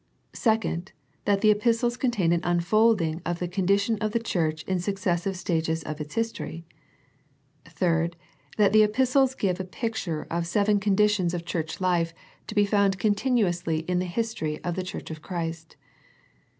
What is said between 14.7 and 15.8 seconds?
the Church of Christ.